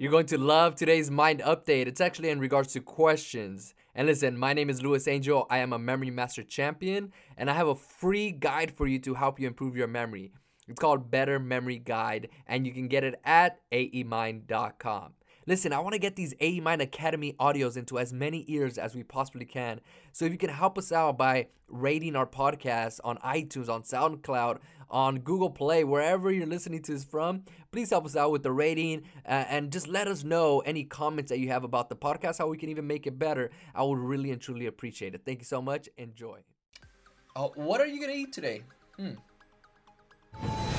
You're 0.00 0.10
going 0.10 0.24
to 0.28 0.38
love 0.38 0.76
today's 0.76 1.10
mind 1.10 1.40
update. 1.40 1.86
It's 1.86 2.00
actually 2.00 2.30
in 2.30 2.40
regards 2.40 2.72
to 2.72 2.80
questions. 2.80 3.74
And 3.94 4.06
listen, 4.06 4.34
my 4.34 4.54
name 4.54 4.70
is 4.70 4.82
Luis 4.82 5.06
Angel. 5.06 5.46
I 5.50 5.58
am 5.58 5.74
a 5.74 5.78
Memory 5.78 6.10
Master 6.10 6.42
Champion, 6.42 7.12
and 7.36 7.50
I 7.50 7.52
have 7.52 7.68
a 7.68 7.74
free 7.74 8.30
guide 8.30 8.72
for 8.74 8.86
you 8.86 8.98
to 9.00 9.12
help 9.12 9.38
you 9.38 9.46
improve 9.46 9.76
your 9.76 9.88
memory. 9.88 10.32
It's 10.66 10.80
called 10.80 11.10
Better 11.10 11.38
Memory 11.38 11.80
Guide, 11.80 12.30
and 12.46 12.66
you 12.66 12.72
can 12.72 12.88
get 12.88 13.04
it 13.04 13.20
at 13.26 13.60
aemind.com. 13.70 15.12
Listen, 15.46 15.74
I 15.74 15.80
want 15.80 15.92
to 15.92 15.98
get 15.98 16.16
these 16.16 16.32
AE 16.40 16.60
Mind 16.60 16.80
Academy 16.80 17.34
audios 17.38 17.76
into 17.76 17.98
as 17.98 18.10
many 18.10 18.46
ears 18.48 18.78
as 18.78 18.94
we 18.94 19.02
possibly 19.02 19.44
can. 19.44 19.82
So 20.12 20.24
if 20.24 20.32
you 20.32 20.38
can 20.38 20.48
help 20.48 20.78
us 20.78 20.92
out 20.92 21.18
by 21.18 21.48
rating 21.68 22.16
our 22.16 22.26
podcast 22.26 23.00
on 23.04 23.18
iTunes, 23.18 23.68
on 23.68 23.82
SoundCloud, 23.82 24.60
on 24.90 25.20
Google 25.20 25.50
Play, 25.50 25.84
wherever 25.84 26.30
you're 26.30 26.46
listening 26.46 26.82
to 26.82 26.92
this 26.92 27.04
from, 27.04 27.44
please 27.72 27.90
help 27.90 28.04
us 28.04 28.16
out 28.16 28.32
with 28.32 28.42
the 28.42 28.52
rating 28.52 29.02
uh, 29.26 29.44
and 29.48 29.70
just 29.70 29.88
let 29.88 30.08
us 30.08 30.24
know 30.24 30.60
any 30.60 30.84
comments 30.84 31.30
that 31.30 31.38
you 31.38 31.48
have 31.48 31.64
about 31.64 31.88
the 31.88 31.96
podcast, 31.96 32.38
how 32.38 32.48
we 32.48 32.56
can 32.56 32.68
even 32.68 32.86
make 32.86 33.06
it 33.06 33.18
better. 33.18 33.50
I 33.74 33.82
would 33.82 33.98
really 33.98 34.30
and 34.30 34.40
truly 34.40 34.66
appreciate 34.66 35.14
it. 35.14 35.22
Thank 35.24 35.40
you 35.40 35.44
so 35.44 35.62
much. 35.62 35.88
Enjoy. 35.96 36.40
Oh, 37.36 37.52
what 37.54 37.80
are 37.80 37.86
you 37.86 38.00
gonna 38.00 38.12
eat 38.12 38.32
today? 38.32 38.62
Hmm. 38.96 40.69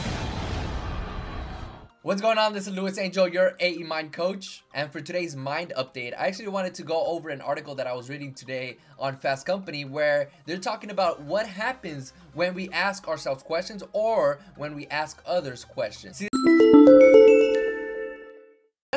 What's 2.04 2.20
going 2.20 2.40
on? 2.40 2.54
This 2.54 2.66
is 2.66 2.74
Luis 2.74 2.98
Angel, 2.98 3.28
your 3.28 3.56
AE 3.60 3.84
Mind 3.84 4.12
coach. 4.12 4.64
And 4.74 4.92
for 4.92 5.02
today's 5.02 5.36
mind 5.36 5.72
update, 5.78 6.16
I 6.18 6.26
actually 6.26 6.48
wanted 6.48 6.74
to 6.74 6.84
go 6.84 7.06
over 7.06 7.30
an 7.30 7.42
article 7.42 7.76
that 7.76 7.86
I 7.86 7.94
was 7.94 8.10
reading 8.10 8.34
today 8.34 8.78
on 8.98 9.18
Fast 9.18 9.46
Company 9.46 9.86
where 9.86 10.32
they're 10.48 10.58
talking 10.58 10.90
about 10.90 11.22
what 11.22 11.46
happens 11.46 12.14
when 12.34 12.56
we 12.56 12.72
ask 12.72 13.08
ourselves 13.08 13.44
questions 13.44 13.84
or 13.94 14.40
when 14.56 14.74
we 14.74 14.88
ask 14.88 15.22
others 15.28 15.64
questions. 15.64 16.18
See, 16.18 16.28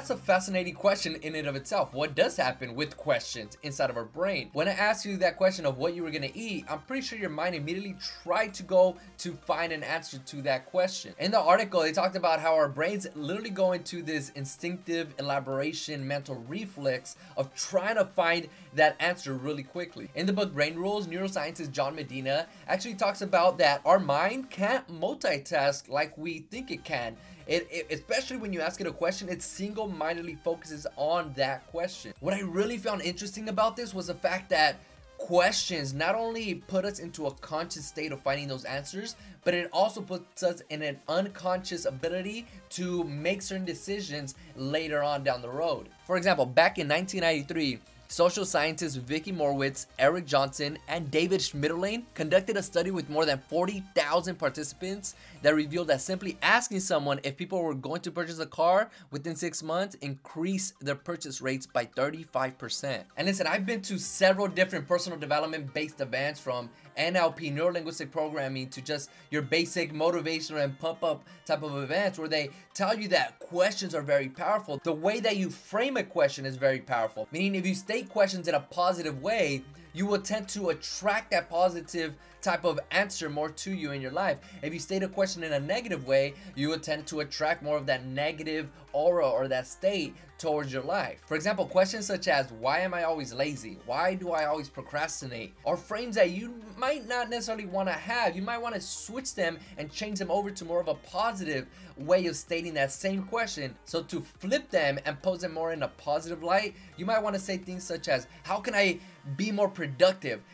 that's 0.05 0.21
a 0.21 0.23
fascinating 0.23 0.75
question 0.75 1.17
in 1.23 1.35
and 1.35 1.49
of 1.49 1.57
itself. 1.57 1.95
What 1.95 2.15
does 2.15 2.37
happen 2.37 2.75
with 2.75 2.95
questions 2.95 3.57
inside 3.63 3.89
of 3.89 3.97
our 3.97 4.05
brain? 4.05 4.51
When 4.53 4.69
I 4.69 4.73
asked 4.73 5.07
you 5.07 5.17
that 5.17 5.39
question 5.39 5.65
of 5.65 5.79
what 5.79 5.95
you 5.95 6.03
were 6.03 6.11
gonna 6.11 6.29
eat, 6.35 6.67
I'm 6.69 6.81
pretty 6.81 7.01
sure 7.01 7.19
your 7.19 7.31
mind 7.31 7.55
immediately 7.55 7.97
tried 8.23 8.53
to 8.53 8.63
go 8.63 8.99
to 9.17 9.33
find 9.47 9.73
an 9.73 9.83
answer 9.83 10.19
to 10.19 10.43
that 10.43 10.67
question. 10.67 11.15
In 11.19 11.31
the 11.31 11.41
article, 11.41 11.81
they 11.81 11.91
talked 11.91 12.17
about 12.17 12.41
how 12.41 12.53
our 12.53 12.69
brains 12.69 13.07
literally 13.15 13.49
go 13.49 13.73
into 13.73 14.03
this 14.03 14.29
instinctive 14.35 15.15
elaboration 15.19 16.07
mental 16.07 16.35
reflex 16.35 17.17
of 17.39 17.55
trying 17.55 17.95
to 17.95 18.05
find 18.05 18.49
that 18.75 18.97
answer 19.01 19.33
really 19.33 19.63
quickly. 19.63 20.11
In 20.15 20.27
the 20.27 20.35
book 20.35 20.53
Brain 20.53 20.75
Rules, 20.75 21.07
neuroscientist 21.07 21.71
John 21.71 21.97
Medina 21.97 22.47
actually 22.69 22.97
talks 22.97 23.23
about 23.23 23.57
that 23.57 23.81
our 23.87 23.99
mind 23.99 24.51
can't 24.51 24.87
multitask 24.89 25.89
like 25.89 26.19
we 26.19 26.41
think 26.41 26.71
it 26.71 26.85
can. 26.85 27.17
It, 27.47 27.69
it, 27.71 27.87
especially 27.91 28.39
when 28.39 28.53
you 28.53 28.61
ask 28.61 28.81
it 28.81 28.87
a 28.87 28.93
question, 28.93 29.29
it 29.29 29.43
single-mindedly 29.43 30.37
focuses 30.43 30.87
on 30.97 31.33
that 31.37 31.67
question. 31.69 32.15
What 32.21 32.35
I 32.35 32.41
really 32.41 32.79
found 32.79 33.03
interesting 33.03 33.49
about 33.49 33.77
this 33.77 33.93
was 33.93 34.07
the 34.07 34.15
fact 34.15 34.51
that 34.51 34.77
questions 35.19 35.95
not 35.95 36.15
only 36.15 36.55
put 36.55 36.85
us 36.85 36.99
into 36.99 37.27
a 37.27 37.31
conscious 37.35 37.87
state 37.87 38.13
of 38.13 38.21
finding 38.21 38.49
those 38.49 38.65
answers, 38.65 39.17
but 39.43 39.55
it 39.55 39.69
also 39.73 40.01
puts 40.01 40.43
us 40.43 40.63
in 40.71 40.83
an 40.83 40.99
unconscious 41.09 41.85
ability 41.85 42.47
to 42.71 43.05
make 43.05 43.41
certain 43.43 43.65
decisions 43.65 44.35
later 44.57 45.03
on 45.03 45.23
down 45.23 45.41
the 45.41 45.49
road. 45.49 45.89
For 46.07 46.17
example, 46.17 46.47
back 46.47 46.79
in 46.79 46.89
1993, 46.89 47.79
Social 48.09 48.45
scientists 48.45 48.97
Vicki 48.97 49.33
Morwitz, 49.33 49.87
Eric 49.99 50.27
Johnson, 50.27 50.79
and 50.89 51.11
David 51.11 51.41
Schmittlein 51.41 52.05
conducted 52.15 52.57
a 52.57 52.63
study 52.63 52.91
with 52.91 53.09
more 53.09 53.25
than 53.25 53.43
40,000 53.49 54.37
participants 54.37 55.15
that 55.43 55.55
revealed 55.55 55.89
that 55.89 56.01
simply 56.01 56.37
asking 56.43 56.81
someone 56.81 57.19
if 57.25 57.37
people 57.37 57.61
were 57.63 57.75
going 57.75 58.03
to 58.03 58.11
purchase 58.11 58.39
a 58.39 58.47
car 58.47 58.91
within 59.11 59.35
six 59.35 59.63
months 59.63 59.97
increased 59.97 60.75
their 60.81 60.95
purchase 60.95 61.41
rates 61.41 61.67
by 61.67 61.87
35%. 61.87 63.03
And 63.17 63.27
listen, 63.27 63.47
I've 63.47 63.67
been 63.67 63.83
to 63.83 63.99
several 63.99 64.49
different 64.49 64.87
personal 64.87 65.19
development 65.19 65.73
based 65.73 66.01
events 66.01 66.39
from 66.39 66.71
NLP, 66.99 67.53
neuro 67.53 67.73
linguistic 67.73 68.11
programming, 68.11 68.69
to 68.71 68.81
just 68.81 69.11
your 69.31 69.43
basic 69.43 69.93
motivational 69.93 70.63
and 70.63 70.79
pump 70.79 71.03
up 71.03 71.25
type 71.47 71.63
of 71.63 71.83
events 71.83 72.19
where 72.19 72.29
they 72.29 72.51
tell 72.75 72.99
you 72.99 73.09
that 73.09 73.39
questions 73.39 73.95
are 73.95 74.03
very 74.03 74.29
powerful. 74.29 74.81
The 74.85 74.93
way 74.93 75.21
that 75.21 75.37
you 75.37 75.51
frame 75.51 75.97
a 75.97 76.03
question 76.03 76.47
is 76.47 76.57
very 76.57 76.81
powerful. 76.81 77.29
Meaning, 77.33 77.55
if 77.57 77.67
you 77.67 77.75
state 77.75 78.09
questions 78.09 78.49
in 78.49 78.55
a 78.55 78.61
positive 78.61 79.23
way, 79.23 79.63
you 79.95 80.05
will 80.07 80.21
tend 80.21 80.49
to 80.51 80.69
attract 80.69 81.31
that 81.31 81.49
positive 81.49 82.17
type 82.43 82.65
of 82.65 82.79
answer 82.91 83.31
more 83.31 83.49
to 83.49 83.73
you 83.73 83.93
in 83.93 84.03
your 84.03 84.11
life. 84.11 84.37
If 84.61 84.75
you 84.75 84.79
state 84.79 85.03
a 85.03 85.09
question 85.09 85.43
in 85.43 85.55
a 85.55 85.61
negative 85.61 86.07
way, 86.07 86.35
you 86.55 86.69
will 86.69 86.79
tend 86.79 87.07
to 87.07 87.21
attract 87.21 87.63
more 87.63 87.79
of 87.79 87.87
that 87.87 88.05
negative 88.05 88.69
aura 88.93 89.27
or 89.27 89.49
that 89.49 89.67
state 89.67 90.15
towards 90.37 90.71
your 90.71 90.83
life. 90.83 91.23
For 91.27 91.37
example, 91.37 91.65
questions 91.65 92.07
such 92.07 92.29
as, 92.29 92.53
why 92.53 92.81
am 92.81 92.93
I 92.93 93.05
always 93.05 93.33
lazy? 93.33 93.79
Why 93.87 94.15
do 94.15 94.33
I 94.33 94.45
always 94.45 94.69
procrastinate? 94.69 95.55
Are 95.65 95.77
frames 95.77 96.17
that 96.17 96.31
you 96.31 96.61
might 96.77 97.09
not 97.09 97.31
necessarily 97.31 97.67
want 97.67 97.89
to 97.89 97.95
have. 97.95 98.37
You 98.37 98.43
might 98.43 98.61
want 98.61 98.75
to 98.75 98.81
switch 98.81 99.35
them 99.35 99.59
and 99.79 99.91
change 99.91 100.19
them 100.19 100.31
over 100.31 100.51
to 100.51 100.65
more 100.65 100.81
of 100.81 100.89
a 100.89 100.95
positive 100.95 101.67
way 101.97 102.27
of 102.27 102.37
stating 102.37 102.75
that 102.75 102.93
same 102.93 103.23
question. 103.23 103.75
So 103.85 104.03
to 104.03 104.21
flip 104.21 104.69
them 104.71 104.99
and 105.07 105.21
pose 105.23 105.41
them 105.41 105.55
more 105.55 105.73
in 105.73 105.83
a 105.83 105.89
positive 105.89 106.43
light, 106.43 106.75
you 106.97 107.07
might 107.07 107.23
want 107.23 107.35
to 107.37 107.41
say 107.41 107.57
things 107.57 107.85
such 107.85 108.09
as, 108.09 108.27
how 108.43 108.59
can 108.59 108.75
I 108.75 108.99
be 109.37 109.51
more 109.51 109.69
productive? 109.69 109.84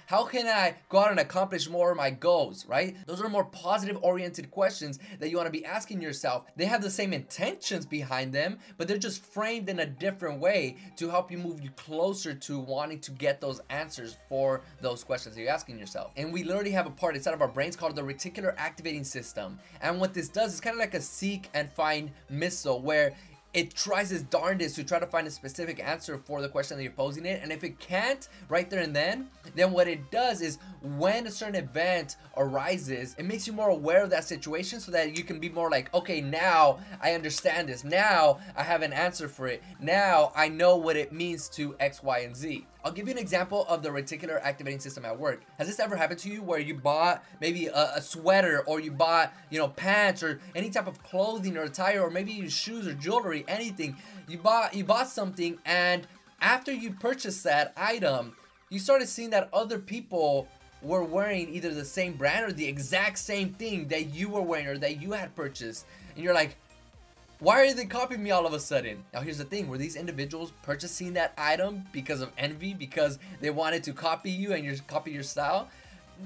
How 0.07 0.25
can 0.25 0.47
I 0.47 0.75
go 0.89 0.99
out 0.99 1.11
and 1.11 1.21
accomplish 1.21 1.69
more 1.69 1.91
of 1.93 1.97
my 1.97 2.11
goals, 2.11 2.67
right? 2.67 2.97
Those 3.07 3.21
are 3.21 3.29
more 3.29 3.45
positive 3.45 3.99
oriented 4.03 4.51
questions 4.51 4.99
that 5.19 5.31
you 5.31 5.37
want 5.37 5.47
to 5.47 5.53
be 5.53 5.65
asking 5.65 6.03
yourself. 6.03 6.45
They 6.57 6.65
have 6.67 6.83
the 6.83 6.91
same 6.91 7.13
intentions 7.13 7.87
behind 7.87 8.33
them, 8.33 8.59
but 8.77 8.89
they're 8.89 8.99
just 8.99 9.25
framed 9.25 9.69
in 9.69 9.81
a 9.81 9.87
different 9.87 10.41
way 10.41 10.77
to 10.97 11.09
help 11.11 11.31
you 11.31 11.39
move 11.39 11.61
you 11.61 11.71
closer 11.77 12.35
to 12.35 12.59
wanting 12.59 13.01
to 13.01 13.11
get 13.13 13.41
those 13.41 13.61
answers 13.71 14.17
for 14.29 14.63
those 14.81 15.05
questions 15.05 15.35
that 15.35 15.41
you're 15.41 15.51
asking 15.51 15.79
yourself. 15.79 16.11
And 16.17 16.33
we 16.33 16.45
literally 16.45 16.73
have 16.73 16.87
a 16.87 16.91
part 16.91 17.17
inside 17.17 17.35
of 17.35 17.43
our 17.43 17.49
brains 17.49 17.77
called 17.77 17.97
the 17.97 18.03
reticular 18.03 18.55
activating 18.57 19.05
system. 19.05 19.59
And 19.81 20.01
what 20.01 20.15
this 20.15 20.29
does 20.29 20.55
is 20.55 20.61
kind 20.61 20.75
of 20.75 20.81
like 20.81 20.95
a 20.95 21.01
seek 21.01 21.49
and 21.55 21.71
find 21.73 22.11
missile 22.29 22.81
where 22.81 23.15
it 23.53 23.75
tries 23.75 24.13
its 24.13 24.23
darndest 24.25 24.77
to 24.77 24.85
try 24.85 24.99
to 24.99 25.07
find 25.07 25.27
a 25.27 25.31
specific 25.31 25.83
answer 25.83 26.19
for 26.19 26.41
the 26.41 26.49
question 26.49 26.77
that 26.77 26.83
you're 26.83 26.93
posing 26.93 27.27
it 27.27 27.41
and 27.43 27.53
if 27.53 27.65
it 27.65 27.79
can't 27.79 28.29
right 28.49 28.71
there 28.71 28.81
and 28.81 28.95
then 28.95 29.29
then 29.55 29.73
what 29.73 29.89
it 29.89 30.11
does 30.11 30.41
is 30.41 30.59
when 30.83 31.27
a 31.27 31.31
certain 31.31 31.57
event 31.57 32.17
arises 32.37 33.15
it 33.19 33.25
makes 33.25 33.47
you 33.47 33.53
more 33.53 33.71
aware 33.71 34.03
of 34.03 34.11
that 34.11 34.25
situation 34.25 34.79
so 34.81 34.93
that 34.93 35.17
you 35.17 35.25
can 35.25 35.41
be 35.41 35.49
more 35.49 35.71
like 35.71 35.93
okay 35.95 36.21
now 36.21 36.79
I 37.03 37.13
understand 37.15 37.69
this. 37.69 37.85
Now 37.85 38.39
I 38.57 38.63
have 38.63 38.83
an 38.83 38.93
answer 38.93 39.29
for 39.29 39.47
it. 39.47 39.63
Now 39.81 40.33
I 40.35 40.49
know 40.49 40.77
what 40.77 40.97
it 40.97 41.13
means 41.13 41.49
to 41.51 41.75
X 41.81 42.03
Y 42.03 42.21
and 42.21 42.37
Z 42.37 42.67
I'll 42.85 42.93
give 42.93 43.07
you 43.07 43.13
an 43.13 43.19
example 43.19 43.67
of 43.69 43.83
the 43.83 43.91
reticular 43.91 44.41
activating 44.43 44.81
system 44.81 45.05
at 45.05 45.19
work. 45.19 45.43
Has 45.59 45.69
this 45.69 45.79
ever 45.79 45.97
happened 45.97 46.21
to 46.21 46.31
you 46.31 46.43
where 46.43 46.59
you 46.59 46.75
bought 46.75 47.23
maybe 47.41 47.67
a, 47.67 47.93
a, 47.97 48.03
sweater 48.03 48.63
or 48.67 48.81
you 48.81 48.91
bought, 48.91 49.35
you 49.51 49.59
know, 49.59 49.69
pants 49.69 50.23
or 50.23 50.41
any 50.55 50.71
type 50.71 50.87
of 50.87 51.03
clothing 51.03 51.57
or 51.57 51.65
attire 51.65 52.01
or 52.01 52.11
maybe 52.11 52.33
even 52.33 52.49
shoes 52.49 52.87
or 52.87 52.95
jewelry, 52.95 53.45
anything. 53.49 53.97
You 54.29 54.39
bought 54.39 54.75
you 54.75 54.85
bought 54.85 55.09
something 55.09 55.59
and 55.65 56.07
after 56.41 56.73
you 56.73 56.93
purchased 56.93 57.45
that 57.45 57.73
item, 57.77 58.35
you 58.71 58.79
started 58.79 59.09
seeing 59.09 59.31
that 59.31 59.51
other 59.53 59.79
people 59.79 60.49
were 60.83 61.05
wearing 61.05 61.53
either 61.55 61.75
the 61.75 61.85
same 61.85 62.15
brand 62.15 62.47
or 62.47 62.53
the 62.53 62.67
exact 62.67 63.19
same 63.19 63.53
thing 63.55 63.89
that 63.89 64.15
you 64.15 64.31
were 64.31 64.41
wearing 64.41 64.67
or 64.67 64.79
that 64.79 65.03
you 65.03 65.13
had 65.13 65.35
purchased. 65.37 65.85
And 66.15 66.25
you're 66.25 66.35
like, 66.35 66.57
why 67.41 67.63
are 67.63 67.73
they 67.73 67.87
copying 67.87 68.23
me 68.23 68.31
all 68.31 68.47
of 68.47 68.53
a 68.53 68.61
sudden? 68.61 69.03
Now 69.15 69.23
here's 69.23 69.39
the 69.39 69.45
thing, 69.45 69.67
were 69.67 69.79
these 69.79 69.97
individuals 69.97 70.53
purchasing 70.63 71.15
that 71.15 71.33
item 71.39 71.85
because 71.91 72.21
of 72.21 72.31
envy, 72.37 72.75
because 72.75 73.19
they 73.41 73.49
wanted 73.49 73.83
to 73.85 73.95
copy 73.95 74.31
you 74.31 74.53
and 74.53 74.63
you 74.63 74.77
copy 74.87 75.11
your 75.11 75.23
style? 75.23 75.69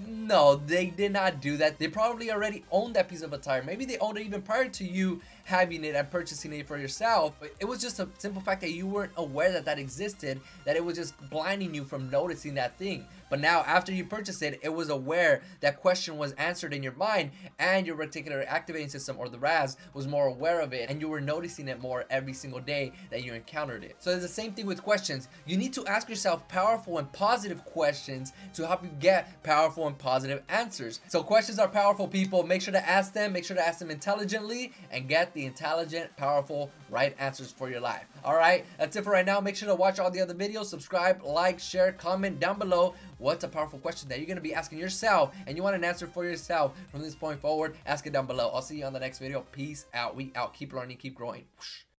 No, 0.07 0.57
they 0.57 0.87
did 0.87 1.13
not 1.13 1.41
do 1.41 1.57
that. 1.59 1.79
They 1.79 1.89
probably 1.89 2.31
already 2.31 2.65
owned 2.71 2.95
that 2.97 3.09
piece 3.09 3.23
of 3.23 3.33
attire. 3.33 3.63
Maybe 3.63 3.85
they 3.85 3.99
owned 3.99 4.19
it 4.19 4.27
even 4.27 4.43
prior 4.43 4.69
to 4.69 4.85
you 4.85 5.21
having 5.45 5.85
it 5.85 5.95
and 5.95 6.11
purchasing 6.11 6.53
it 6.55 6.67
for 6.67 6.79
yourself. 6.79 7.35
But 7.39 7.51
it 7.61 7.67
was 7.67 7.81
just 7.81 8.01
a 8.01 8.09
simple 8.19 8.41
fact 8.41 8.63
that 8.63 8.73
you 8.73 8.87
weren't 8.87 9.13
aware 9.17 9.53
that 9.53 9.67
that 9.67 9.79
existed, 9.79 10.41
that 10.65 10.77
it 10.77 10.85
was 10.85 10.97
just 10.97 11.15
blinding 11.31 11.75
you 11.75 11.85
from 11.85 12.11
noticing 12.11 12.55
that 12.55 12.79
thing. 12.79 13.07
But 13.31 13.41
now 13.41 13.61
after 13.61 13.93
you 13.93 14.05
purchased 14.05 14.43
it, 14.43 14.61
it 14.63 14.69
was 14.69 14.91
aware 14.91 15.43
that 15.61 15.81
question 15.81 16.17
was 16.17 16.33
answered 16.33 16.73
in 16.73 16.83
your 16.83 16.93
mind 16.93 17.33
and 17.59 17.87
your 17.87 17.97
reticular 17.97 18.45
activating 18.47 18.89
system 18.89 19.17
or 19.19 19.29
the 19.29 19.39
RAS 19.39 19.77
was 19.93 20.07
more 20.07 20.29
aware 20.29 20.61
of 20.61 20.73
it 20.73 20.89
and 20.89 21.01
you 21.01 21.09
were 21.09 21.21
noticing 21.21 21.69
it 21.69 21.81
more 21.81 22.05
every 22.11 22.33
single 22.33 22.61
day 22.61 22.93
that 23.11 23.25
you 23.25 23.35
encountered 23.35 23.85
it. 23.85 23.97
So 23.99 24.11
it's 24.11 24.23
the 24.23 24.29
same 24.29 24.53
thing 24.53 24.67
with 24.67 24.83
questions. 24.83 25.29
You 25.47 25.57
need 25.57 25.73
to 25.75 25.87
ask 25.87 26.09
yourself 26.09 26.47
powerful 26.49 26.99
and 26.99 27.11
positive 27.13 27.65
questions 27.65 28.33
to 28.55 28.67
help 28.67 28.83
you 28.83 28.91
get 29.01 29.43
and 29.87 29.99
positive 29.99 30.43
answers. 30.49 31.01
So 31.09 31.23
questions 31.23 31.59
are 31.59 31.69
powerful 31.69 32.09
people. 32.09 32.43
Make 32.43 32.63
sure 32.63 32.73
to 32.73 32.89
ask 32.89 33.13
them, 33.13 33.33
make 33.33 33.45
sure 33.45 33.57
to 33.57 33.67
ask 33.67 33.79
them 33.79 33.91
intelligently 33.91 34.73
and 34.91 35.09
get 35.09 35.33
the 35.35 35.45
intelligent, 35.45 36.17
powerful, 36.17 36.71
right 36.91 37.15
answers 37.19 37.53
for 37.53 37.71
your 37.71 37.81
life. 37.81 38.05
All 38.25 38.37
right, 38.37 38.65
that's 38.79 38.97
it 38.97 39.05
for 39.05 39.11
right 39.11 39.27
now. 39.27 39.41
Make 39.41 39.57
sure 39.57 39.69
to 39.69 39.75
watch 39.75 39.99
all 39.99 40.11
the 40.11 40.21
other 40.21 40.35
videos, 40.35 40.67
subscribe, 40.67 41.23
like, 41.25 41.59
share, 41.59 41.93
comment 41.93 42.41
down 42.41 42.59
below. 42.59 42.95
What's 43.19 43.45
a 43.45 43.49
powerful 43.49 43.79
question 43.79 44.09
that 44.09 44.19
you're 44.19 44.27
going 44.27 44.37
to 44.37 44.43
be 44.43 44.55
asking 44.55 44.79
yourself 44.79 45.35
and 45.47 45.57
you 45.57 45.63
want 45.63 45.77
an 45.77 45.85
answer 45.85 46.07
for 46.07 46.25
yourself 46.25 46.75
from 46.91 47.03
this 47.03 47.15
point 47.15 47.41
forward? 47.41 47.77
Ask 47.87 48.07
it 48.07 48.13
down 48.13 48.27
below. 48.27 48.51
I'll 48.53 48.63
see 48.63 48.79
you 48.79 48.85
on 48.85 48.93
the 48.93 49.01
next 49.01 49.19
video. 49.19 49.45
Peace 49.53 49.87
out. 49.95 50.17
We 50.17 50.33
out. 50.35 50.55
Keep 50.55 50.73
learning, 50.73 50.97
keep 50.99 51.15
growing. 51.15 51.45